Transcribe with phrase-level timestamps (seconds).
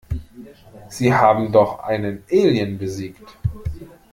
[0.89, 3.37] Sie haben doch einen Alien besiegt.